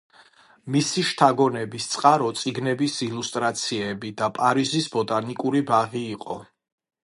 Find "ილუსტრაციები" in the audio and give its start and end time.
3.09-4.13